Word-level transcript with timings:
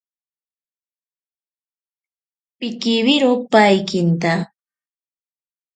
Pikiwiro 2.57 3.31
paikinta. 3.51 4.31